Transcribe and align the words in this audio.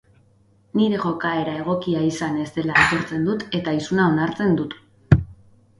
Nire 0.79 1.01
jokaera 1.03 1.53
egokia 1.63 2.01
izan 2.07 2.41
ez 2.45 2.49
dela 2.57 2.79
aitortzen 2.85 3.29
dut 3.31 3.47
eta 3.61 3.79
isuna 3.83 4.11
onartzen 4.15 4.61
dut. 4.63 4.77